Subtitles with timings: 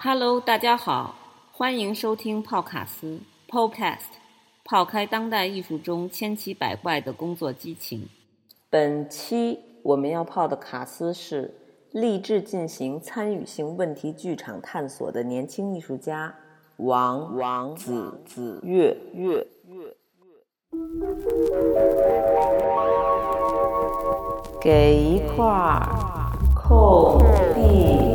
[0.00, 1.16] Hello，大家好，
[1.50, 4.06] 欢迎收听泡卡斯 Podcast，
[4.64, 8.08] 泡开当代艺术中千奇百怪的工作激情。
[8.70, 11.52] 本期我们要泡的卡斯是
[11.90, 16.32] 立志进行参与性问题剧场探索的年轻艺术家
[16.76, 19.96] 王王子子月月月月。
[24.60, 25.44] 给一块
[26.54, 27.18] 空
[27.52, 28.07] 地。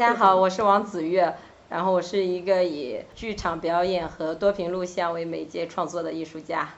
[0.00, 1.34] 大家好，我是王子月，
[1.68, 6.70] 然后我是一个以剧场表演和多屏录像为媒介创作的艺术家。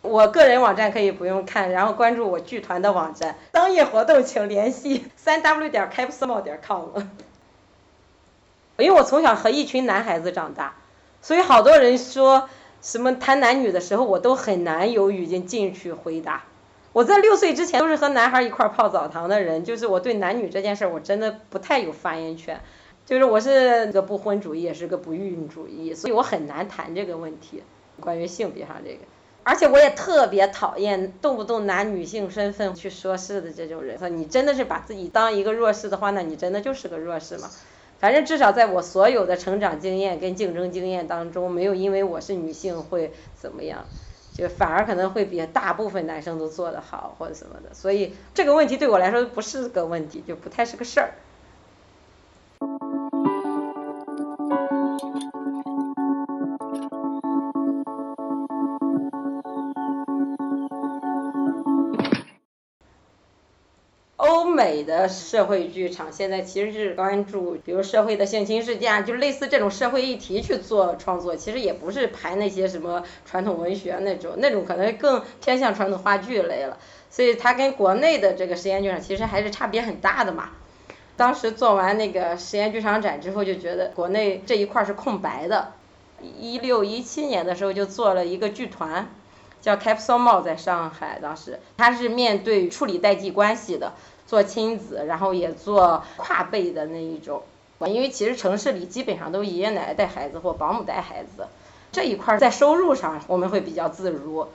[0.00, 3.36] 我个人网站可以不用看，然后关注我剧团的网站。
[3.52, 6.84] 商业活动请联系 三 w 点 capsule 点 com。
[8.78, 10.72] 因为我从小和一群男孩子长大，
[11.20, 12.48] 所以好多人说
[12.80, 16.44] 什么谈男女的时候，我都很难有语境进去回答。
[16.94, 22.60] 我在六岁之前都是和男孩一块泡澡堂的人，就是我对男女这件事儿我真的不太有发言权，
[23.04, 27.64] 就是我是个不婚主义，也是个不孕主义，所以我很难谈这个问题，
[27.98, 29.00] 关于性别上这个，
[29.42, 33.98] 而且我也特别讨厌动不动拿女性身份去说事的这种人。
[33.98, 37.50] 说你真的是把自己当一个弱势的话，那你真的就是个弱势吗？
[37.98, 43.84] 反正至少在我所有的成长经验跟竞争经验当中，没有因为我是女性会怎么样。
[44.36, 51.14] 就反而可能会比大部分男生都做得好或者什么的，所以这个问题对我来说不是个问题，就不太是个事儿。
[64.64, 76.78] 北的社会剧场现在其实是关注，比如社会的性侵事件，就类似这种社会议题去做创作，其实也不是排那些什么传统文学那种，那种可能更偏向传统话剧类了。
[77.10, 80.50] 所以它跟国内的这个实验剧场其实还是差别很大的嘛。
[81.16, 85.72] 当时做完那个实验剧场展之后，就觉得国内这一块是空白的。
[86.40, 89.10] 一六一七年的时候就做了一个剧团，
[89.60, 93.92] 叫 Capsule Mall，在上海，当时它是面对处理代际关系的。
[94.34, 97.44] 做亲子，然后也做跨辈的那一种，
[97.86, 101.46] 因为其实城市里基本上都爷爷奶奶带孩子或保姆带孩子，
[101.92, 104.48] 这一块在收入上我们会比较自如，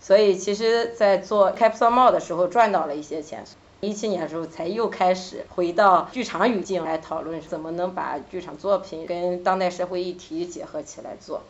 [0.00, 3.44] 所以其实，在做 Capsule Mall 的时候赚到了一些钱。
[3.80, 11.42] 一七年的时候才又开始回到剧场语境来讨论怎么能把剧场作品跟当代社会议题结合起来做。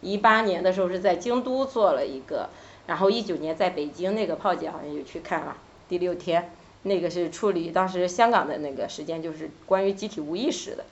[0.00, 2.48] 一八年的时候是在京都做了一个，
[2.88, 5.56] 然后一九年在北京那个炮姐好像就去看了
[5.88, 6.50] 第六天。
[6.86, 10.84] 那个是处理当时香港的那个时间，就是关于集体无意识的，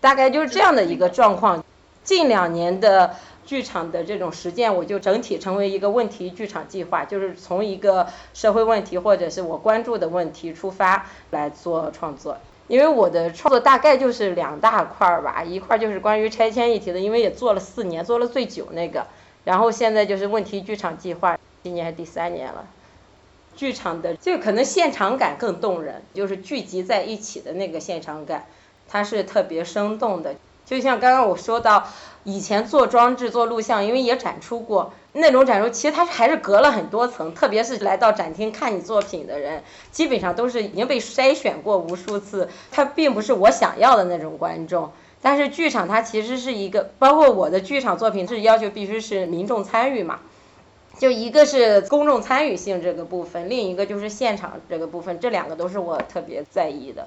[0.00, 1.64] 大概就是这样的一个状况。
[2.04, 12.38] 近两年的剧场的这种实践，我就整体成为一个问题剧场计划，就是从一个社会问题或者是我关注的问题出发来做创作。
[12.66, 19.06] 因为我的创作大概就是两大块儿吧，一块就是关于拆迁议题的，因为也做了四年，做了最久那个，
[19.44, 22.66] 然后现在就是问题剧场计划，今年第三年了。
[23.58, 28.46] 剧场的就可能现场感更动人，就是聚集在一起的那个现场感，
[28.88, 30.36] 它是特别生动的。
[30.64, 31.88] 就像刚刚我说到，
[32.22, 37.34] 以前做装置、做录像，因为也展出过那种展出，其实它还是隔了很多层。
[37.34, 44.92] 特别是来到展厅看你作品的人，基本上都是已经被筛选过无数次，他并不是我想要的那种观众。
[45.20, 50.20] 但是剧场它其实是一个，包括我的剧场作品是要求必须是民众参与嘛。
[50.98, 57.06] 就一个是公众参与性这个部分，另一个就是现场这个部分，这两个都是我特别在意的。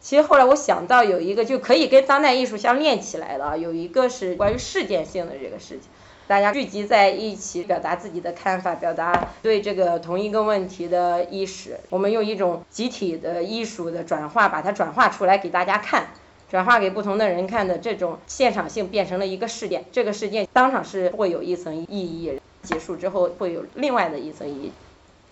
[0.00, 5.88] 其实后来我想到有一个就可以跟当代艺术相连起来了，有一个是关于事件性的这个事情，
[6.28, 11.78] 大家聚集在一起表达自己的看法，表达对这个同一个问题的意识。
[11.90, 16.08] 我们用一种集体的艺术的转化，把它转化出来给大家看，
[16.50, 22.38] 转化给不同的人看的这种现场性变成了一个事件，这个事件当场是会有一层意义。
[22.64, 24.72] 结束之后会有另外的一层意义，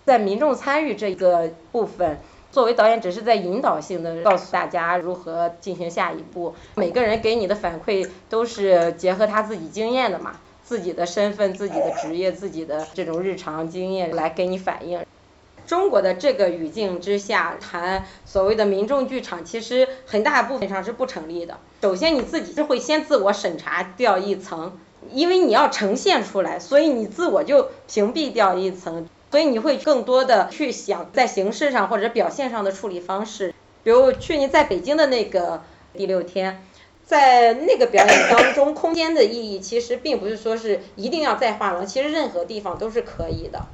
[0.05, 2.19] 在民众参与这个部分，
[2.51, 6.53] 作为导演只是在引导性的告诉大家如何进行下一步。
[6.75, 15.05] 每个人给你的反馈都是结合他自己经验的嘛，自己的身份、自己的职业、自己的这种日常经验来给你反映。
[15.65, 21.57] 中国的这个语境之下谈所谓的民众剧场，其实很大部分上是不成立的。
[21.81, 24.77] 首先你自己是会先自我审查掉一层，
[25.11, 33.53] 因为你要呈现出来，所以你自我就屏蔽掉一层，所以你会更多的去想在形式上或者表现上的处理方式。
[33.83, 35.63] 比如去年在北京的那个
[35.93, 36.65] 第六天，
[37.05, 43.65] 在那个表演当中，空间的意义其实并不是说是一定要在画廊，其实任何地方都是可以的。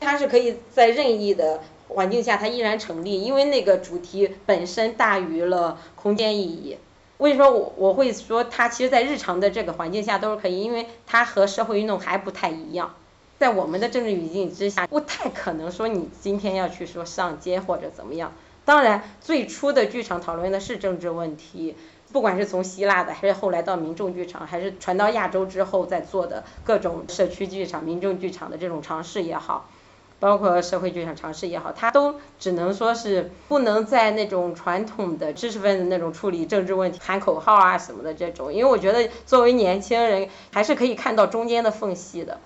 [0.00, 6.78] 它是可以在任意的环境下，它依然成立，因为那个主题本身大于了空间意义。
[7.18, 10.62] 为什么我我会说它其实，在日常的这个环境下都是可以？
[10.62, 12.94] 因为它和社会运动还不太一样，
[13.38, 18.32] 在我们的政治语境之下，不太可能说你今天要去说上街或者怎么样。
[18.64, 21.74] 当然，最初的剧场讨论的是政治问题，
[22.12, 29.68] 不管是从希腊的，还是后来到民众剧场，还是传到亚洲之后再做的各种社区剧场、民众剧场的这种尝试也好。
[30.20, 42.40] 包括社会就想尝试也好，它都只能说是不能在那种传统的知识分子那种处理政治问题、喊口号啊什么的这种，因为我觉得作为年轻人还是可以看到中间的缝隙的，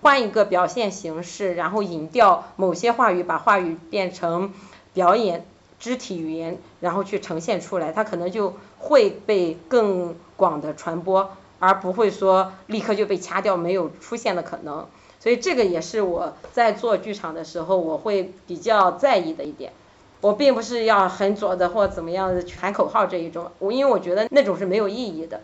[0.00, 4.54] 换一个表现形式，然后引掉某些话语，把话语变成
[4.94, 5.44] 表演
[5.78, 14.86] 肢体语言，然后去呈现出来，它可能就会被更广的传播，而不会说立刻就被掐掉，没有出现的可能。
[15.20, 19.72] 所以这个也是我在做剧场的时候，我会比较在意的一点。
[20.20, 25.42] 我并不是要很左的或怎么样的喊口号这一种，我因为我觉得那种是没有意义的。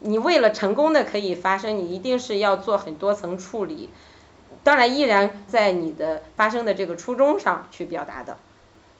[0.00, 3.88] 你为了成功的可以发生，你一定是要做很多层处理。
[4.64, 8.36] 当然，依然在你的发生的这个初衷上去表达的。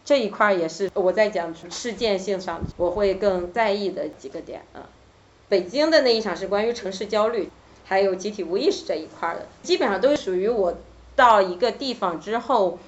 [0.05, 4.87] 这一块也是我在讲事件性上我会更在意的几个点啊。
[5.49, 7.49] 北京的那一场是关于城市焦虑。
[7.89, 10.75] 还有集体无意识这一块的，基本上都属于我
[11.15, 12.79] 到一个地方之后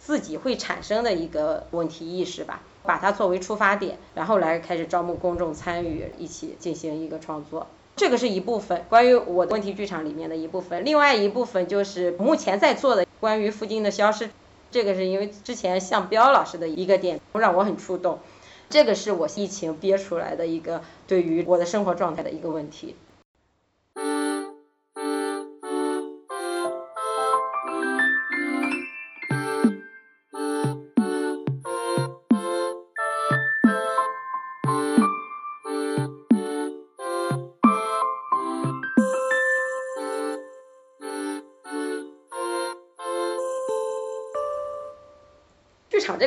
[0.00, 7.68] 自己会产生的一个问题意识吧，把它作为出发点，然后来开始招募公众参与，一起进行一个创作。
[7.94, 14.30] 这个是一部分关于我的问题剧场里面的一部分，另外一部分就是目前在做的关于附近的消失，
[14.70, 18.18] 这个是因为之前向彪老师的一个点让我很触动，
[18.70, 22.94] 这个是我疫情憋出来的一个对于我的生活状态的一个问题。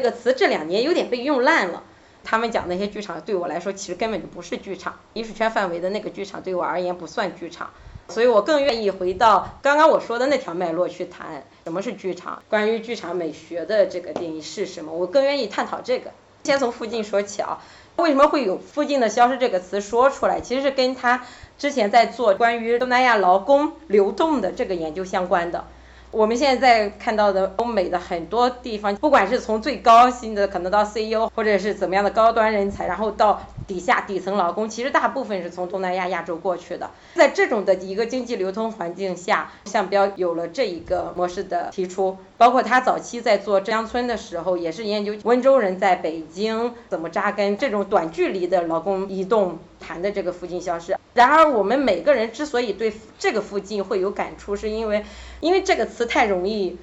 [0.01, 1.83] 这个词这两年有点被用烂了，
[2.23, 7.69] 他们讲那些剧场对我来说其实根本就不是剧场，艺术圈范围的那个剧场对我而言不算剧场，
[8.09, 16.09] 所以我更愿意回到刚刚我说的那条脉络去谈什么是剧场，关于剧场美学的这个定义是什么，我更愿意探讨这个。
[16.43, 17.61] 先从附近说起啊，
[17.97, 21.27] 为什么会有“附近的消失”这个词说出来，其实是跟他
[21.59, 25.67] 之前在做关于东南亚劳工流动的这个研究相关的。
[26.11, 33.41] 我们现在看到的欧美的很多地方，不管是从最高薪的可能到 CEO，或者是怎么样的高端人才，然后到
[33.71, 36.91] 底下底层劳工，其实大部分是从东南亚、亚洲过去的。
[37.15, 42.17] 在这种的一个经济流通环境下，向标有了这一个模式的提出。
[42.37, 50.97] 包括他早期在做浙江村的时候，也是研究温州人在北京怎么扎根，这种短距离的劳工移动谈的这个附近消失。
[51.13, 55.05] 然而，我们每个人之所以对这个附近会有感触，是因为，
[55.39, 56.77] 因为这个词太容易，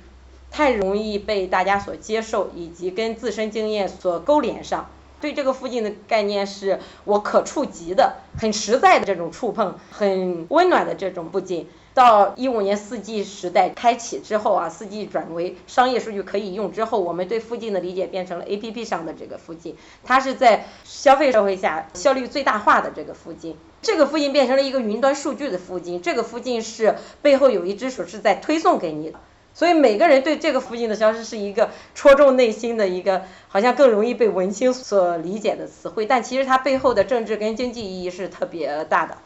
[0.50, 4.88] 太容易被大家所接受，以及跟自身经验所勾连上。
[5.20, 11.68] 对这个附近的概念是我可触及的、很实在的这种触碰，很温暖的这种不仅。
[11.94, 29.18] 到一五年四 G 时代开启之后啊，四 G 转为商业数据可以用之后，我们对附近的理解变成了 APP 上的这个附近，它是在消费社会下效率最大化的这个附近，这个附近变成了一个云端数据的附近，这个附近是背后有一只手是在推送给你的，
[29.58, 39.18] 所以每个人对这个附近的消失是一个戳中内心的一个好像更容易被文青所理解的词汇，但其实它背后的政治跟经济意义是特别大的。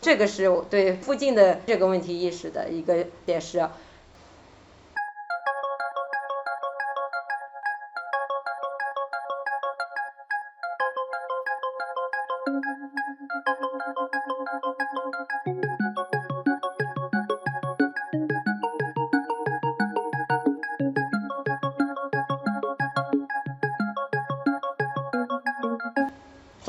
[0.00, 3.68] 这个是我对附近的这个问题意识的一个解释。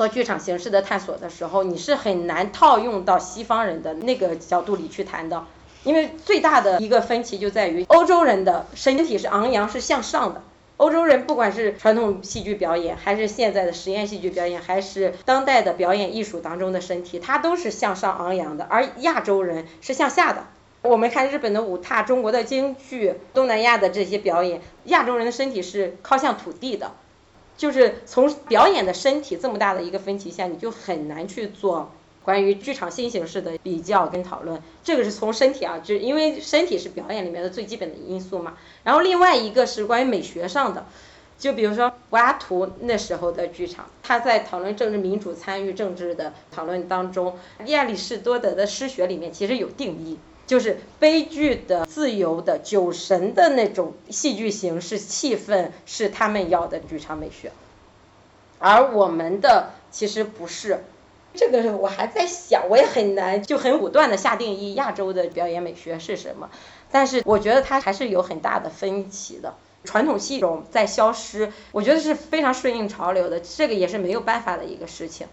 [0.02, 5.44] 和剧场形式的探索的时候，你是很难套用到西方人的那个角度里去谈的，
[5.84, 10.42] 因为最大的一个分歧就在于欧洲人的身体是昂扬是向上的，
[10.76, 20.46] 欧洲人不管是传统戏剧表演，还是现在的实验戏剧表演，还是当代的表演艺术当中的身体，它都是向上昂扬的，而亚洲人是向下的。
[20.82, 26.90] 我们看日本的舞踏、中国的京剧、东南亚的这些表演，亚洲人的身体是靠向土地的。
[27.56, 31.90] 就是从表演的身体这么大的一个分歧下，你就很难去做
[32.24, 34.60] 关于剧场新形式的比较跟讨论。
[34.82, 38.54] 这个是从身体啊，就因为身体是表演里面的最基本的因素嘛。
[38.84, 40.86] 然后另外一个是关于美学上的，
[41.38, 50.18] 就比如说柏拉图那时候的剧场，他在讨论政治民主参与政治的讨论当中，亚里士多德的诗学里面其实有定义。
[50.52, 57.52] 就是悲剧的、自由的、酒神的那种戏剧形式、气氛是他们要的剧场美学，
[58.58, 60.84] 而我们的其实不是。
[61.32, 66.50] 这个我还在想，我也很难就很武断的下定义亚洲的表演美学是什么。
[66.90, 69.54] 但是我觉得它还是有很大的分歧的。
[69.84, 75.28] 传统戏种在消失，我觉得是非常顺应潮流的，这个也是没有办法的一个事情。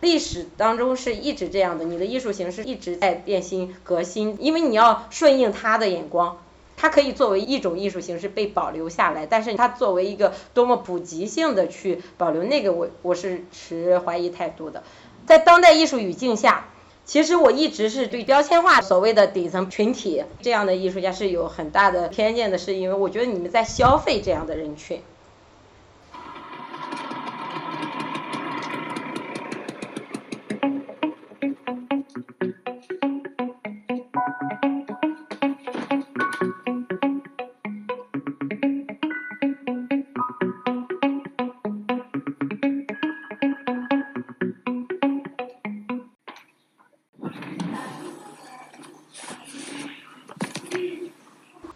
[0.00, 6.38] 历史当中是一直这样的，你的艺术形式一直在变新革新，因为你要顺应他的眼光，
[6.76, 14.82] 它可以作为一种艺术形式被保留下来，但是它作为一个多么普及性的去保留，那个我我是持怀疑态度的。
[15.26, 16.68] 在当代艺术语境下，
[17.04, 25.02] 其实我一直是对标签化所谓的底层群体这样的艺术家是有很大的偏见的，是因为我觉得你们在消费这样的人群。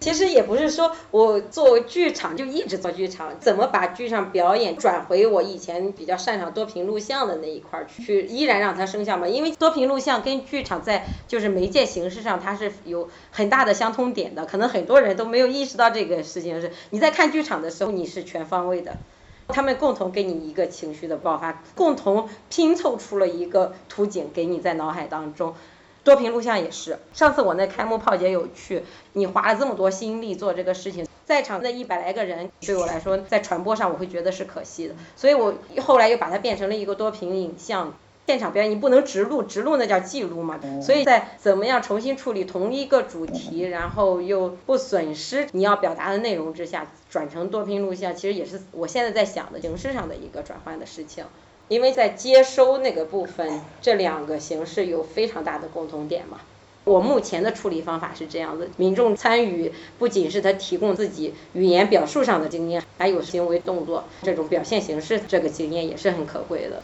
[0.01, 9.27] 其实也不是说我做剧场就一直做剧场，怎么把剧场表演转回我以前比较擅长多屏录像的那一块去，依然让它生效嘛？
[9.27, 18.99] 因为多屏录像跟剧场在就是媒介形式上它是有很大的相通点的，可能很多人都没有意识到这个事情是，你在看剧场的时候你是全方位的，
[19.49, 25.55] 他们共同给你一个情绪的爆发，共同拼凑出了一个图景给你在脑海当中。
[26.05, 28.85] 多屏录像也是，上次我那开幕炮姐有去，
[29.15, 37.95] 你花了这么多心力做这个事情，在场那一百来个人，对我来说在传播上我会觉得是可惜的，所以我后来又把它变成了一个多屏影像，
[38.27, 51.25] 现场表演你不能直录，直录那叫记录嘛，所以在怎么样重新处理同一个主题，然后又不损失你要表达的内容之下，转成多屏录像，其实也是我现在在想的形式上的一个转换的事情。
[51.69, 56.41] 因为在接收那个部分，这两个形式有非常大的共同点嘛。
[56.85, 66.83] 我目前的处理方法是这样的：民众参与不仅是他提供自己语言表述上的经验，还有行为动作这种表现形式，这个经验也是很可贵的。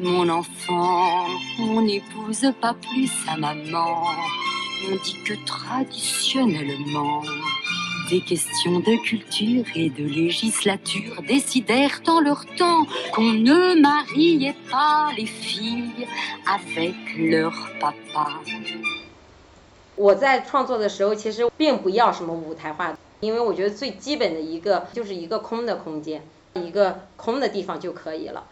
[0.00, 1.26] Mon enfant,
[1.60, 4.04] on n'épouse pas plus sa maman.
[4.88, 7.22] On dit que traditionnellement,
[8.10, 15.12] des questions de culture et de législature décidèrent en leur temps qu'on ne mariait pas
[15.16, 16.08] les filles
[16.46, 18.40] avec leur papa.
[19.94, 26.22] 我在创作的时候，其实并不要什么舞台化，因为我觉得最基本的一个就是一个空的空间，
[26.54, 28.44] 一个空的地方就可以了。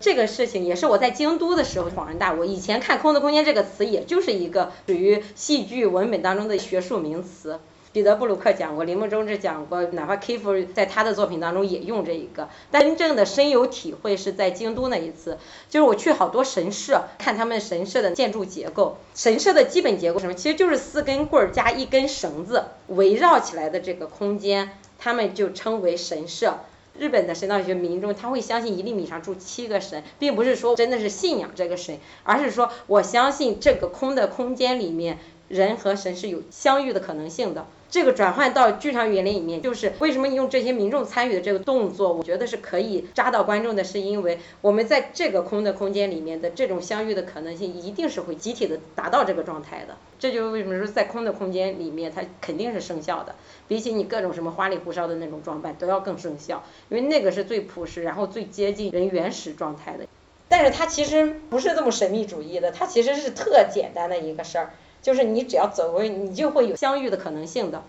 [0.00, 2.42] 这个事情也是我在京都的时候恍然大悟。
[2.42, 7.60] 以前看“空的空间”这个词，也就是一个属于戏剧文本当中的学术名词。
[7.92, 12.48] 彼得·布鲁克讲过，铃木忠志讲过，哪怕 K 夫在他的作品当中也用这一个。
[12.70, 15.38] 但真正的深有体会是在京都那一次，
[15.68, 26.60] 就是我去好多神社看他们神社的建筑结构，神社的基本结构什么，其实就是四根棍儿加一根绳子围绕起来的这个空间，他们就称为神社。
[27.00, 37.66] 日本的神道学民众他会相信一粒米上住七个神，并不是说真的是信仰这个神，而是说我相信这个空的空间里面人和神是有相遇的可能性的。
[37.90, 49.96] 这个转换到剧场语言里面，就是为什么用这些民众参与的这个动作，我觉得是可以扎到观众的，是因为我们在这个空的空间里面的这种相遇的可能性，一定是会集体的达到这个状态的。
[50.20, 53.34] 这就是为什么说在空的空间里面，它肯定是生效的，
[53.66, 60.06] 比起你各种什么花里胡哨的那种装扮都要更生效，因为那个是最朴实，然后最接近人原始状态的。
[60.48, 64.70] 但是它其实不是这么神秘主义的，它其实是特简单的一个事儿。
[65.02, 67.82] 就是你只要走过，你就会有相遇的可能性的。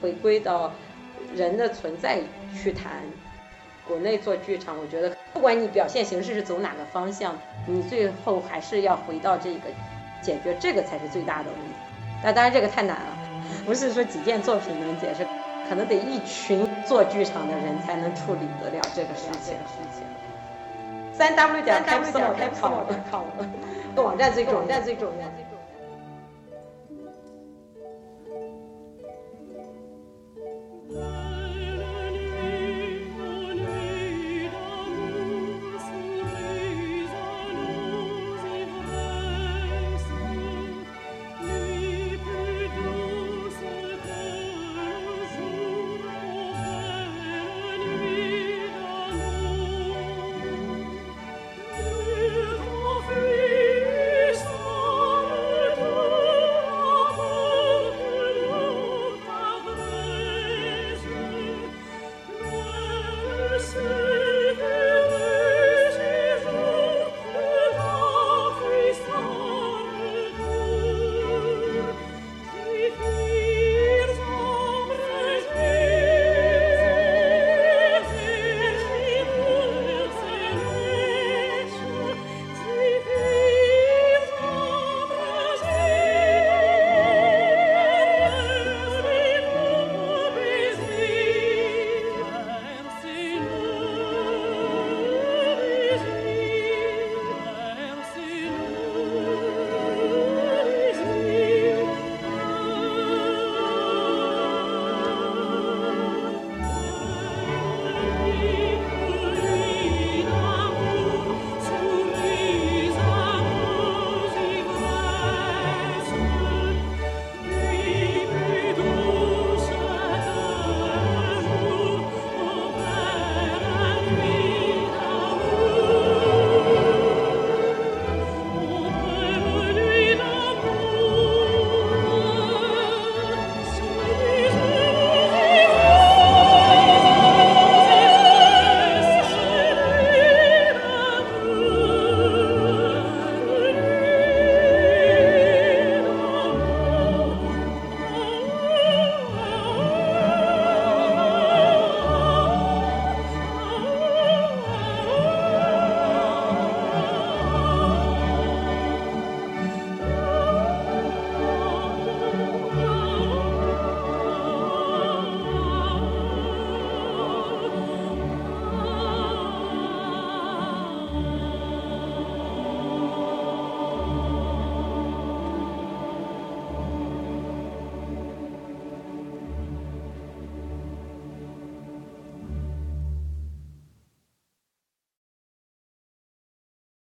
[0.00, 0.72] 回归到
[1.34, 2.20] 人的存在
[2.54, 3.02] 去谈。
[3.88, 9.60] 国内做剧场，我觉得不管你表现形式是走哪个方向，你最后还是要回到这个
[10.20, 11.74] 解决这个才是最大的问题。
[12.24, 13.16] 那当然这个太难了，
[13.64, 15.24] 不是说几件作品能解释，
[15.68, 19.56] 可能得一群做剧场的人才能处理得了这个事情。
[21.12, 25.45] 三 w 点 c a p s u l e c o m 网站最重要，网站最重要。